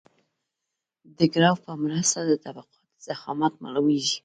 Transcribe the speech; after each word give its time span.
د 1.17 1.19
ګراف 1.33 1.57
په 1.65 1.73
مرسته 1.83 2.19
د 2.25 2.31
طبقاتو 2.45 2.79
ضخامت 3.05 3.53
معلومیږي 3.63 4.17